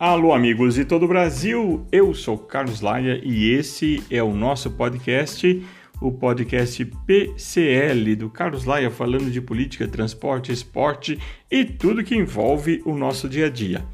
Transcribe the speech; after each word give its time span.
Alô, 0.00 0.32
amigos 0.32 0.76
de 0.76 0.84
todo 0.84 1.06
o 1.06 1.08
Brasil, 1.08 1.84
eu 1.90 2.14
sou 2.14 2.38
Carlos 2.38 2.80
Laia 2.80 3.20
e 3.20 3.50
esse 3.50 4.00
é 4.08 4.22
o 4.22 4.32
nosso 4.32 4.70
podcast, 4.70 5.60
o 6.00 6.12
podcast 6.12 6.84
PCL 7.04 8.14
do 8.14 8.30
Carlos 8.30 8.64
Laia, 8.64 8.92
falando 8.92 9.28
de 9.28 9.40
política, 9.40 9.88
transporte, 9.88 10.52
esporte 10.52 11.18
e 11.50 11.64
tudo 11.64 12.04
que 12.04 12.14
envolve 12.14 12.80
o 12.84 12.94
nosso 12.94 13.28
dia 13.28 13.46
a 13.46 13.50
dia. 13.50 13.84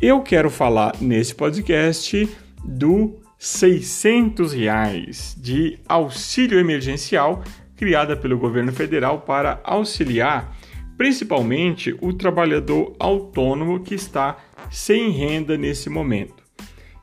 Eu 0.00 0.22
quero 0.22 0.48
falar 0.48 0.94
nesse 1.02 1.34
podcast 1.34 2.26
do 2.64 3.20
600 3.38 4.54
reais 4.54 5.36
de 5.38 5.78
auxílio 5.86 6.58
emergencial 6.58 7.44
criada 7.76 8.16
pelo 8.16 8.38
governo 8.38 8.72
federal 8.72 9.20
para 9.20 9.60
auxiliar 9.64 10.56
principalmente 11.00 11.96
o 12.02 12.12
trabalhador 12.12 12.94
autônomo 12.98 13.80
que 13.80 13.94
está 13.94 14.36
sem 14.70 15.10
renda 15.10 15.56
nesse 15.56 15.88
momento. 15.88 16.42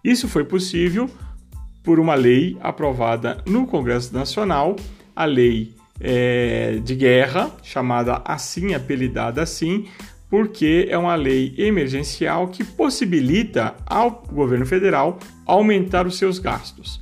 Isso 0.03 0.27
foi 0.27 0.43
possível 0.43 1.09
por 1.83 1.99
uma 1.99 2.15
lei 2.15 2.57
aprovada 2.59 3.41
no 3.45 3.65
Congresso 3.65 4.13
Nacional, 4.13 4.75
a 5.15 5.25
lei 5.25 5.73
é, 5.99 6.79
de 6.83 6.95
guerra, 6.95 7.51
chamada 7.63 8.21
assim, 8.25 8.73
apelidada 8.73 9.41
assim, 9.41 9.87
porque 10.29 10.87
é 10.89 10.97
uma 10.97 11.15
lei 11.15 11.55
emergencial 11.57 12.49
que 12.49 12.63
possibilita 12.63 13.75
ao 13.85 14.23
governo 14.31 14.65
federal 14.65 15.17
aumentar 15.45 16.05
os 16.05 16.17
seus 16.17 16.39
gastos. 16.39 17.01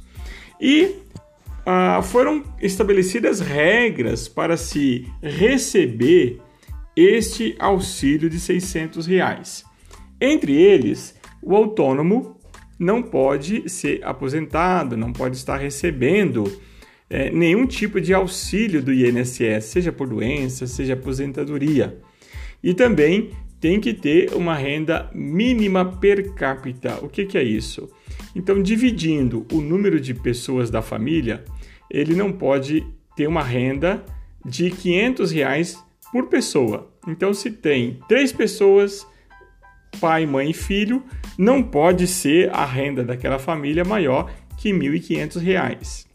E 0.61 0.95
ah, 1.65 2.01
foram 2.03 2.43
estabelecidas 2.61 3.39
regras 3.39 4.27
para 4.27 4.55
se 4.55 5.11
receber 5.21 6.39
este 6.95 7.55
auxílio 7.57 8.29
de 8.29 8.39
600 8.39 9.07
reais. 9.07 9.65
Entre 10.19 10.53
eles, 10.53 11.15
o 11.41 11.55
autônomo 11.55 12.39
não 12.79 13.01
pode 13.01 13.69
ser 13.69 14.03
aposentado, 14.03 14.97
não 14.97 15.13
pode 15.13 15.37
estar 15.37 15.57
recebendo 15.57 16.43
é, 17.09 17.29
nenhum 17.29 17.65
tipo 17.65 18.01
de 18.01 18.13
auxílio 18.13 18.81
do 18.81 18.93
INSS, 18.93 19.65
seja 19.65 19.91
por 19.91 20.07
doença, 20.07 20.67
seja 20.67 20.93
aposentadoria. 20.93 21.97
E 22.63 22.73
também 22.73 23.31
tem 23.59 23.79
que 23.79 23.93
ter 23.93 24.33
uma 24.33 24.55
renda 24.55 25.09
mínima 25.13 25.85
per 25.85 26.33
capita. 26.33 26.99
O 27.01 27.09
que, 27.09 27.25
que 27.25 27.37
é 27.37 27.43
isso? 27.43 27.89
Então, 28.35 28.61
dividindo 28.61 29.45
o 29.51 29.61
número 29.61 29.99
de 29.99 30.13
pessoas 30.13 30.69
da 30.69 30.81
família, 30.81 31.43
ele 31.89 32.15
não 32.15 32.31
pode 32.31 32.85
ter 33.15 33.27
uma 33.27 33.43
renda 33.43 34.03
de 34.45 34.69
500 34.69 35.31
reais 35.31 35.83
por 36.11 36.27
pessoa. 36.27 36.91
Então, 37.07 37.33
se 37.33 37.51
tem 37.51 37.99
três 38.07 38.31
pessoas, 38.31 39.07
pai, 39.99 40.25
mãe 40.25 40.51
e 40.51 40.53
filho, 40.53 41.03
não 41.37 41.63
pode 41.63 42.07
ser 42.07 42.49
a 42.53 42.65
renda 42.65 43.03
daquela 43.03 43.39
família 43.39 43.83
maior 43.83 44.31
que 44.57 44.71
R$ 44.71 44.79
1.500. 44.79 46.05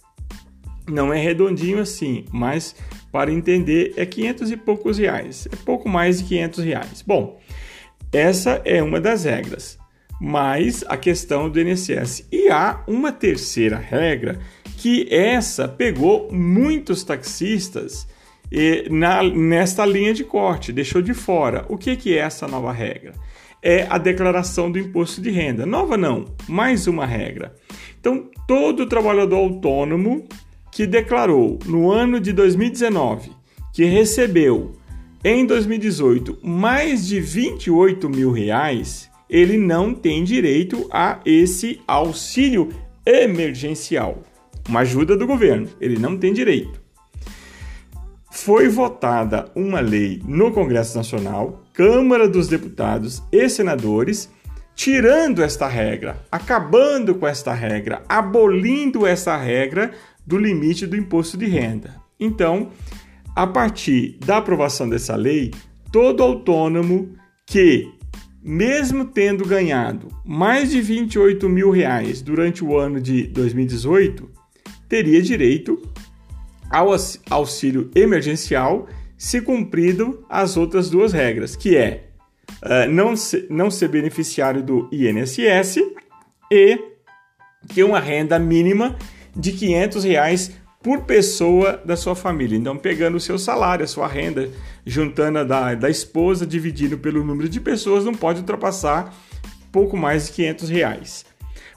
Não 0.89 1.13
é 1.13 1.21
redondinho 1.21 1.81
assim, 1.81 2.25
mas 2.33 2.75
para 3.13 3.33
entender 3.33 3.95
é 3.97 4.07
500 4.07 4.51
e 4.51 4.57
poucos 4.57 4.99
reais, 4.99 5.49
é 5.53 5.57
pouco 5.57 5.89
mais 5.89 6.19
de 6.19 6.25
500 6.25 6.65
reais. 6.65 7.03
Bom, 7.07 7.41
essa 8.13 8.61
é 8.65 8.83
uma 8.83 9.01
das 9.01 9.25
regras, 9.25 9.79
mas 10.21 10.85
a 10.89 10.97
questão 10.97 11.49
do 11.49 11.61
INSS. 11.61 12.27
E 12.31 12.51
há 12.51 12.83
uma 12.87 13.13
terceira 13.13 13.77
regra 13.77 14.39
que 14.77 15.07
essa 15.13 15.69
pegou 15.69 16.31
muitos 16.33 17.05
taxistas 17.05 18.07
na, 18.91 19.23
nesta 19.23 19.87
linha 19.87 20.13
de 20.13 20.25
corte, 20.25 20.73
deixou 20.73 21.01
de 21.01 21.15
fora. 21.15 21.65
O 21.69 21.79
que, 21.79 21.95
que 21.97 22.17
é 22.17 22.23
essa 22.23 22.49
nova 22.49 22.73
regra? 22.73 23.15
É 23.63 23.87
a 23.91 23.99
declaração 23.99 24.71
do 24.71 24.79
imposto 24.79 25.21
de 25.21 25.31
renda. 25.31 25.67
Nova 25.67 25.97
não, 25.97 26.25
mais 26.49 26.87
uma 26.87 27.05
regra. 27.05 27.55
Então, 27.99 28.31
todo 28.47 28.87
trabalhador 28.87 29.37
autônomo 29.37 30.27
que 30.73 30.87
declarou 30.87 31.59
no 31.67 31.91
ano 31.91 32.19
de 32.19 32.33
2019 32.33 33.33
que 33.73 33.85
recebeu 33.85 34.73
em 35.23 35.45
2018 35.45 36.39
mais 36.43 37.07
de 37.07 37.21
28 37.21 38.09
mil 38.09 38.33
reais, 38.33 39.11
ele 39.29 39.57
não 39.59 39.95
tem 39.95 40.25
direito 40.25 40.89
a 40.91 41.21
esse 41.25 41.81
auxílio 41.87 42.71
emergencial, 43.05 44.23
uma 44.69 44.81
ajuda 44.81 45.17
do 45.17 45.27
governo. 45.27 45.69
Ele 45.81 45.99
não 45.99 46.17
tem 46.17 46.33
direito 46.33 46.81
foi 48.45 48.69
votada 48.69 49.51
uma 49.55 49.81
lei 49.81 50.23
no 50.27 50.51
Congresso 50.51 50.97
Nacional, 50.97 51.63
Câmara 51.75 52.27
dos 52.27 52.49
Deputados 52.49 53.23
e 53.31 53.47
Senadores, 53.51 54.31
tirando 54.75 55.43
esta 55.43 55.69
regra, 55.69 56.17
acabando 56.33 57.15
com 57.15 57.27
esta 57.27 57.53
regra, 57.53 58.03
abolindo 58.09 59.07
essa 59.07 59.37
regra 59.37 59.93
do 60.27 60.39
limite 60.39 60.87
do 60.87 60.97
imposto 60.97 61.37
de 61.37 61.45
renda. 61.45 61.97
Então, 62.19 62.71
a 63.37 63.47
partir 63.47 64.17
da 64.25 64.39
aprovação 64.39 64.89
dessa 64.89 65.15
lei, 65.17 65.51
todo 65.93 66.23
autônomo 66.23 67.15
que, 67.47 67.93
mesmo 68.43 69.05
tendo 69.05 69.45
ganhado 69.45 70.09
mais 70.25 70.71
de 70.71 70.81
28 70.81 71.47
mil 71.47 71.71
reais 71.71 72.23
durante 72.23 72.65
o 72.65 72.79
ano 72.79 73.03
de 73.03 73.25
2018, 73.25 74.31
teria 74.89 75.21
direito 75.21 75.90
ao 76.71 76.95
auxílio 77.29 77.91
emergencial 77.95 78.89
se 79.19 79.41
cumprido 79.43 80.25
as 80.31 80.57
outras 80.57 80.89
duas 80.89 81.13
regras, 81.13 81.57
que 81.57 81.77
é 81.77 82.05
uh, 82.63 82.91
não, 82.91 83.15
se, 83.17 83.47
não 83.51 83.71
ser 83.71 83.89
beneficiário 83.89 84.63
do 84.63 84.89
INSS 84.91 85.77
e 86.51 86.79
ter 87.75 87.85
uma 87.85 88.01
renda 88.01 88.39
mínima 88.39 88.97
de 89.37 89.53
500 89.53 90.05
reais 90.05 90.53
por 90.83 91.03
pessoa 91.03 91.81
da 91.85 91.97
sua 91.97 92.15
família. 92.15 92.57
Então, 92.57 92.77
pegando 92.77 93.17
o 93.17 93.21
seu 93.21 93.39
salário, 93.39 93.85
a 93.85 93.89
sua 93.89 94.09
renda, 94.09 94.49
juntando 94.87 95.41
a 95.41 95.45
da, 95.45 95.75
da 95.75 95.91
esposa, 95.91 96.47
dividindo 96.47 96.97
pelo 96.97 97.23
número 97.23 97.49
de 97.49 97.61
pessoas, 97.61 98.05
não 98.05 98.15
pode 98.15 98.41
ultrapassar 98.41 99.15
pouco 99.71 99.97
mais 99.97 100.27
de 100.27 100.33
500 100.33 100.69
reais. 100.71 101.30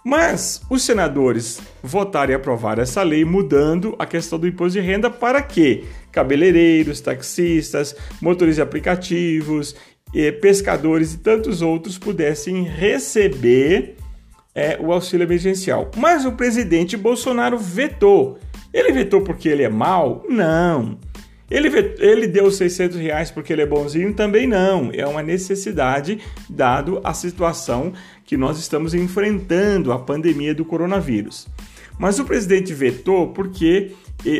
Mas 0.03 0.61
os 0.69 0.83
senadores 0.83 1.61
votaram 1.81 2.33
e 2.33 2.35
aprovaram 2.35 2.83
essa 2.83 3.01
lei 3.03 3.23
mudando 3.23 3.95
a 3.97 4.05
questão 4.05 4.37
do 4.37 4.47
imposto 4.47 4.79
de 4.79 4.85
renda 4.85 5.09
para 5.09 5.41
que 5.41 5.85
cabeleireiros, 6.11 6.99
taxistas, 6.99 7.95
motoristas 8.21 8.57
de 8.57 8.61
aplicativos, 8.61 9.75
pescadores 10.41 11.13
e 11.13 11.19
tantos 11.19 11.61
outros 11.61 11.97
pudessem 11.97 12.63
receber 12.63 13.95
é, 14.53 14.77
o 14.79 14.91
auxílio 14.91 15.25
emergencial. 15.25 15.89
Mas 15.97 16.25
o 16.25 16.33
presidente 16.33 16.95
Bolsonaro 16.95 17.57
vetou. 17.57 18.37
Ele 18.73 18.91
vetou 18.91 19.21
porque 19.21 19.47
ele 19.47 19.63
é 19.63 19.69
mau? 19.69 20.23
Não. 20.29 20.97
Ele, 21.51 21.69
ele 21.99 22.27
deu 22.27 22.49
600 22.49 22.97
reais 22.97 23.29
porque 23.29 23.53
ele 23.53 23.61
é 23.61 23.65
bonzinho? 23.65 24.13
Também 24.13 24.47
não. 24.47 24.89
É 24.93 25.05
uma 25.05 25.21
necessidade, 25.21 26.19
dado 26.49 26.99
a 27.03 27.13
situação 27.13 27.93
que 28.25 28.37
nós 28.37 28.57
estamos 28.57 28.93
enfrentando, 28.93 29.91
a 29.91 29.99
pandemia 29.99 30.55
do 30.55 30.65
coronavírus. 30.65 31.47
Mas 31.99 32.17
o 32.19 32.25
presidente 32.25 32.73
vetou 32.73 33.29
porque, 33.33 33.91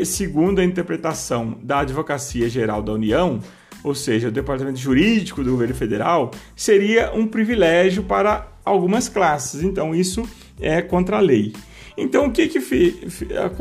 segundo 0.04 0.60
a 0.60 0.64
interpretação 0.64 1.58
da 1.62 1.80
Advocacia 1.80 2.48
Geral 2.48 2.82
da 2.82 2.92
União, 2.92 3.40
ou 3.84 3.94
seja, 3.94 4.28
o 4.28 4.32
Departamento 4.32 4.78
Jurídico 4.78 5.44
do 5.44 5.50
governo 5.52 5.74
federal, 5.74 6.30
seria 6.56 7.12
um 7.14 7.26
privilégio 7.26 8.02
para 8.02 8.48
algumas 8.64 9.08
classes. 9.08 9.62
Então, 9.62 9.94
isso 9.94 10.26
é 10.58 10.80
contra 10.80 11.18
a 11.18 11.20
lei. 11.20 11.52
Então, 11.96 12.26
o 12.26 12.32
que, 12.32 12.48
que 12.48 12.58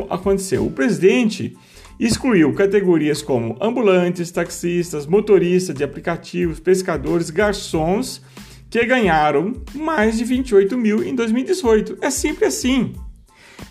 aconteceu? 0.09 0.66
O 0.66 0.72
presidente 0.72 1.56
excluiu 1.99 2.53
categorias 2.53 3.22
como 3.22 3.57
ambulantes, 3.61 4.31
taxistas, 4.31 5.05
motoristas 5.05 5.75
de 5.75 5.84
aplicativos, 5.84 6.59
pescadores, 6.59 7.29
garçons, 7.29 8.22
que 8.69 8.84
ganharam 8.85 9.53
mais 9.75 10.17
de 10.17 10.23
28 10.23 10.78
mil 10.78 11.03
em 11.03 11.13
2018. 11.13 11.97
É 12.01 12.09
sempre 12.09 12.45
assim. 12.45 12.93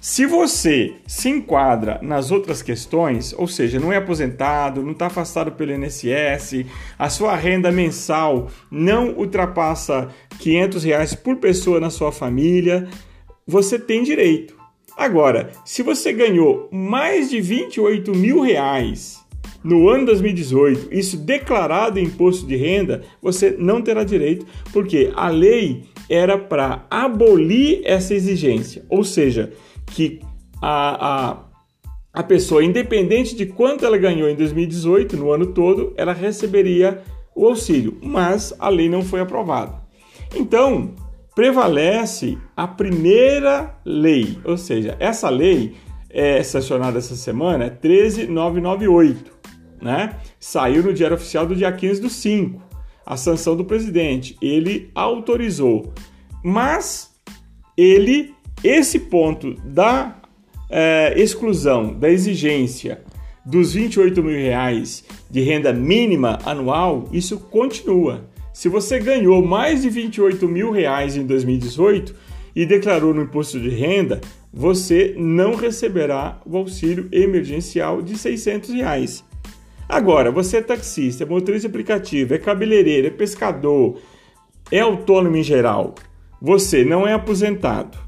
Se 0.00 0.26
você 0.26 0.94
se 1.06 1.28
enquadra 1.28 1.98
nas 2.02 2.30
outras 2.30 2.62
questões, 2.62 3.32
ou 3.36 3.46
seja, 3.46 3.78
não 3.78 3.92
é 3.92 3.96
aposentado, 3.96 4.82
não 4.82 4.92
está 4.92 5.06
afastado 5.06 5.52
pelo 5.52 5.72
INSS, 5.72 6.66
a 6.98 7.08
sua 7.08 7.36
renda 7.36 7.70
mensal 7.70 8.48
não 8.70 9.10
ultrapassa 9.10 10.08
500 10.38 10.84
reais 10.84 11.14
por 11.14 11.36
pessoa 11.36 11.78
na 11.78 11.90
sua 11.90 12.10
família, 12.10 12.88
você 13.46 13.78
tem 13.78 14.02
direito. 14.02 14.61
Agora, 14.96 15.50
se 15.64 15.82
você 15.82 16.12
ganhou 16.12 16.68
mais 16.70 17.30
de 17.30 17.40
28 17.40 18.14
mil 18.14 18.40
reais 18.40 19.22
no 19.64 19.88
ano 19.88 20.06
2018, 20.06 20.88
isso 20.92 21.16
declarado 21.16 21.98
em 21.98 22.04
imposto 22.04 22.46
de 22.46 22.56
renda, 22.56 23.02
você 23.20 23.54
não 23.58 23.80
terá 23.80 24.04
direito, 24.04 24.46
porque 24.72 25.10
a 25.14 25.28
lei 25.28 25.84
era 26.08 26.36
para 26.36 26.84
abolir 26.90 27.80
essa 27.84 28.14
exigência, 28.14 28.84
ou 28.88 29.04
seja, 29.04 29.52
que 29.86 30.20
a, 30.60 31.30
a, 31.30 31.44
a 32.12 32.22
pessoa, 32.22 32.64
independente 32.64 33.34
de 33.34 33.46
quanto 33.46 33.86
ela 33.86 33.96
ganhou 33.96 34.28
em 34.28 34.34
2018, 34.34 35.16
no 35.16 35.30
ano 35.30 35.46
todo, 35.46 35.92
ela 35.96 36.12
receberia 36.12 37.02
o 37.34 37.46
auxílio, 37.46 37.96
mas 38.02 38.54
a 38.58 38.68
lei 38.68 38.88
não 38.88 39.02
foi 39.02 39.20
aprovada. 39.20 39.80
Então, 40.34 40.94
prevalece 41.34 42.38
a 42.56 42.66
primeira 42.66 43.74
lei, 43.84 44.38
ou 44.44 44.56
seja, 44.56 44.96
essa 45.00 45.28
lei 45.28 45.74
é 46.10 46.42
sancionada 46.42 46.98
essa 46.98 47.16
semana, 47.16 47.64
é 47.64 47.70
13998, 47.70 49.32
né? 49.80 50.16
Saiu 50.38 50.82
no 50.82 50.92
Diário 50.92 51.16
Oficial 51.16 51.46
do 51.46 51.56
dia 51.56 51.72
15 51.72 52.00
do 52.00 52.10
5, 52.10 52.62
a 53.06 53.16
sanção 53.16 53.56
do 53.56 53.64
presidente. 53.64 54.36
Ele 54.42 54.90
autorizou, 54.94 55.92
mas 56.44 57.14
ele, 57.76 58.34
esse 58.62 58.98
ponto 58.98 59.54
da 59.64 60.20
é, 60.68 61.14
exclusão, 61.16 61.98
da 61.98 62.10
exigência 62.10 63.02
dos 63.44 63.72
28 63.72 64.22
mil 64.22 64.36
reais 64.36 65.04
de 65.30 65.40
renda 65.40 65.72
mínima 65.72 66.38
anual, 66.44 67.08
isso 67.12 67.38
continua. 67.38 68.30
Se 68.52 68.68
você 68.68 68.98
ganhou 68.98 69.42
mais 69.42 69.82
de 69.82 69.88
28 69.88 70.46
mil 70.46 70.70
reais 70.70 71.16
em 71.16 71.24
2018 71.24 72.14
e 72.54 72.66
declarou 72.66 73.14
no 73.14 73.22
imposto 73.22 73.58
de 73.58 73.70
renda, 73.70 74.20
você 74.52 75.14
não 75.16 75.54
receberá 75.54 76.40
o 76.44 76.56
auxílio 76.56 77.08
emergencial 77.10 78.02
de 78.02 78.16
600 78.16 78.70
reais. 78.70 79.24
Agora, 79.88 80.30
você 80.30 80.58
é 80.58 80.62
taxista, 80.62 81.24
é 81.24 81.26
motorista 81.26 81.66
aplicativo, 81.66 82.34
é 82.34 82.38
cabeleireiro, 82.38 83.06
é 83.06 83.10
pescador, 83.10 83.98
é 84.70 84.80
autônomo 84.80 85.36
em 85.36 85.42
geral, 85.42 85.94
você 86.40 86.84
não 86.84 87.06
é 87.06 87.14
aposentado, 87.14 87.98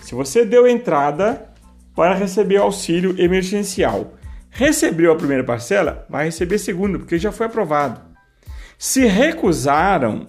se 0.00 0.14
você 0.14 0.44
deu 0.44 0.66
entrada 0.66 1.52
para 1.94 2.14
receber 2.14 2.56
auxílio 2.56 3.14
emergencial, 3.20 4.14
recebeu 4.50 5.12
a 5.12 5.16
primeira 5.16 5.44
parcela, 5.44 6.06
vai 6.08 6.24
receber 6.24 6.54
a 6.54 6.58
segunda, 6.58 6.98
porque 6.98 7.18
já 7.18 7.30
foi 7.30 7.46
aprovado. 7.46 8.11
Se 8.84 9.06
recusaram, 9.06 10.26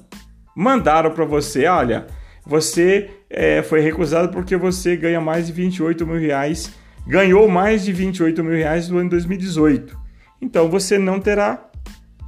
mandaram 0.55 1.09
para 1.09 1.25
você, 1.25 1.65
olha, 1.65 2.05
você 2.45 3.09
é, 3.27 3.63
foi 3.63 3.79
recusado 3.79 4.29
porque 4.29 4.55
você 4.55 4.95
ganha 4.95 5.19
mais 5.19 5.47
de 5.47 5.53
28 5.53 6.05
mil 6.05 6.19
reais, 6.19 6.71
ganhou 7.07 7.49
mais 7.49 7.83
de 7.83 7.91
28 7.91 8.43
mil 8.43 8.53
reais 8.53 8.89
no 8.89 8.99
ano 8.99 9.09
2018. 9.09 9.97
Então 10.39 10.69
você 10.69 10.99
não 10.99 11.19
terá 11.19 11.67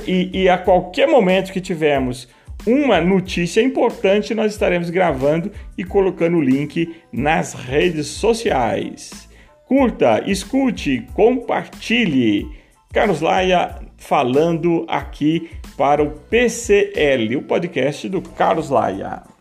e, 0.06 0.44
e 0.44 0.48
a 0.48 0.56
qualquer 0.56 1.06
momento 1.06 1.52
que 1.52 1.60
tivermos 1.60 2.26
uma 2.66 2.98
notícia 2.98 3.60
importante, 3.60 4.34
nós 4.34 4.52
estaremos 4.52 4.88
gravando 4.88 5.52
e 5.76 5.84
colocando 5.84 6.38
o 6.38 6.42
link 6.42 6.96
nas 7.12 7.52
redes 7.52 8.06
sociais. 8.06 9.28
Curta, 9.66 10.24
escute, 10.26 11.06
compartilhe. 11.12 12.48
Carlos 12.90 13.20
Laia 13.20 13.86
falando 13.98 14.86
aqui 14.88 15.50
para 15.78 16.02
o 16.02 16.10
PCL, 16.10 17.36
o 17.36 17.42
podcast 17.42 18.08
do 18.08 18.20
Carlos 18.20 18.68
Laia. 18.68 19.37